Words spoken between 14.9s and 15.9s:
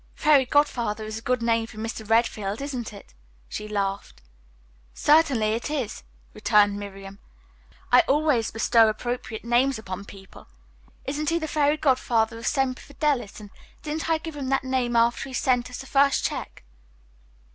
after he sent us the